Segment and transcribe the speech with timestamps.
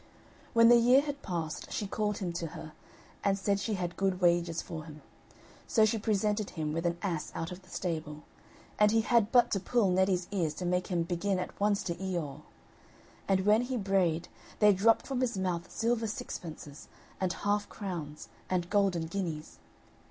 [0.53, 2.71] When the year had passed, she called him to her,
[3.23, 5.03] and said she had good wages for him.
[5.67, 8.23] So she presented him with an ass out of the stable,
[8.79, 12.01] and he had but to pull Neddy's ears to make him begin at once to
[12.03, 12.39] ee aw!
[13.27, 14.27] And when he brayed
[14.57, 16.87] there dropped from his mouth silver sixpences,
[17.19, 19.59] and half crowns, and golden guineas.